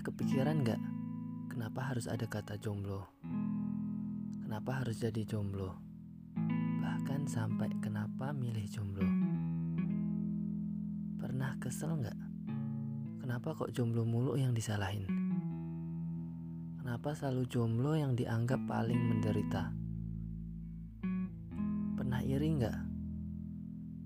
kepikiran 0.00 0.64
gak 0.64 0.80
kenapa 1.52 1.92
harus 1.92 2.08
ada 2.08 2.26
kata 2.26 2.56
jomblo? 2.56 3.06
Kenapa 4.42 4.82
harus 4.82 4.98
jadi 4.98 5.22
jomblo? 5.22 5.76
Bahkan 6.82 7.30
sampai 7.30 7.70
kenapa 7.78 8.34
milih 8.34 8.66
jomblo? 8.66 9.06
Pernah 11.20 11.54
kesel 11.60 12.00
gak? 12.00 12.18
Kenapa 13.20 13.54
kok 13.54 13.70
jomblo 13.76 14.02
mulu 14.08 14.34
yang 14.40 14.56
disalahin? 14.56 15.04
Kenapa 16.80 17.12
selalu 17.12 17.44
jomblo 17.50 17.92
yang 17.94 18.16
dianggap 18.16 18.64
paling 18.64 18.98
menderita? 18.98 19.70
Pernah 21.96 22.20
iri 22.24 22.50
gak? 22.56 22.78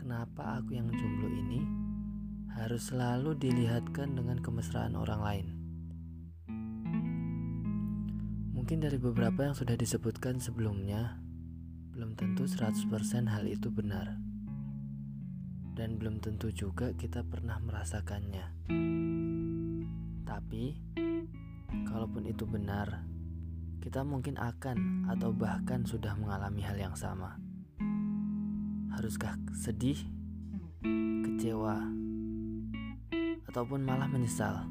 Kenapa 0.00 0.58
aku 0.58 0.74
yang 0.74 0.90
jomblo 0.90 1.28
ini 1.30 1.60
harus 2.56 2.90
selalu 2.90 3.38
dilihatkan 3.38 4.18
dengan 4.18 4.42
kemesraan 4.42 4.98
orang 4.98 5.22
lain? 5.22 5.59
Mungkin 8.70 8.86
dari 8.86 9.02
beberapa 9.02 9.50
yang 9.50 9.58
sudah 9.58 9.74
disebutkan 9.74 10.38
sebelumnya, 10.38 11.18
belum 11.90 12.14
tentu 12.14 12.46
100% 12.46 12.86
hal 13.26 13.42
itu 13.50 13.66
benar. 13.66 14.14
Dan 15.74 15.98
belum 15.98 16.22
tentu 16.22 16.54
juga 16.54 16.94
kita 16.94 17.26
pernah 17.26 17.58
merasakannya. 17.58 18.70
Tapi, 20.22 20.78
kalaupun 21.82 22.30
itu 22.30 22.46
benar, 22.46 23.02
kita 23.82 24.06
mungkin 24.06 24.38
akan 24.38 25.10
atau 25.18 25.34
bahkan 25.34 25.82
sudah 25.82 26.14
mengalami 26.14 26.62
hal 26.62 26.78
yang 26.78 26.94
sama. 26.94 27.42
Haruskah 28.94 29.34
sedih, 29.50 29.98
kecewa, 31.26 31.74
ataupun 33.50 33.82
malah 33.82 34.06
menyesal? 34.06 34.62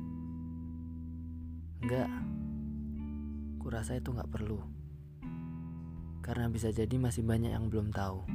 Enggak 1.83 2.28
Kurasa 3.69 4.01
itu 4.01 4.09
nggak 4.09 4.33
perlu. 4.33 4.57
Karena 6.25 6.49
bisa 6.49 6.73
jadi 6.73 6.89
masih 6.97 7.21
banyak 7.21 7.53
yang 7.53 7.69
belum 7.69 7.93
tahu 7.93 8.25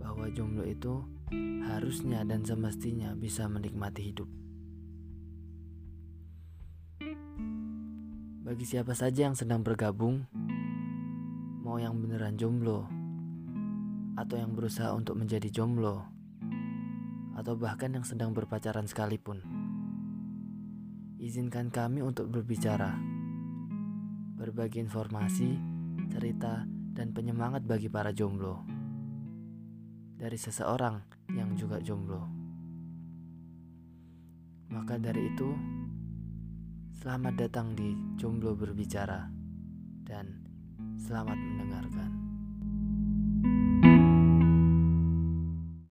bahwa 0.00 0.24
jomblo 0.32 0.64
itu 0.64 1.04
harusnya 1.68 2.24
dan 2.24 2.48
semestinya 2.48 3.12
bisa 3.12 3.44
menikmati 3.44 4.08
hidup. 4.08 4.24
Bagi 8.40 8.64
siapa 8.64 8.96
saja 8.96 9.28
yang 9.28 9.36
sedang 9.36 9.60
bergabung, 9.60 10.24
mau 11.60 11.76
yang 11.76 11.92
beneran 12.00 12.40
jomblo, 12.40 12.88
atau 14.16 14.40
yang 14.40 14.56
berusaha 14.56 14.96
untuk 14.96 15.20
menjadi 15.20 15.52
jomblo, 15.52 16.08
atau 17.36 17.52
bahkan 17.52 17.92
yang 17.92 18.08
sedang 18.08 18.32
berpacaran 18.32 18.88
sekalipun, 18.88 19.44
izinkan 21.20 21.68
kami 21.68 22.00
untuk 22.00 22.32
berbicara 22.32 23.17
berbagi 24.38 24.78
informasi, 24.78 25.50
cerita, 26.14 26.62
dan 26.94 27.10
penyemangat 27.10 27.66
bagi 27.66 27.90
para 27.90 28.14
jomblo. 28.14 28.62
Dari 30.14 30.38
seseorang 30.38 31.02
yang 31.34 31.58
juga 31.58 31.82
jomblo. 31.82 32.22
Maka 34.70 34.94
dari 35.02 35.26
itu, 35.26 35.50
selamat 37.02 37.34
datang 37.34 37.74
di 37.74 37.98
Jomblo 38.14 38.54
Berbicara 38.54 39.26
dan 40.06 40.46
selamat 41.02 41.38
mendengarkan. 41.38 42.17